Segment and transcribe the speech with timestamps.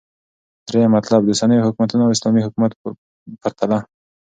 [0.69, 2.71] دريم مطلب- داوسنيو حكومتونو او اسلامې حكومت
[3.41, 3.79] پرتله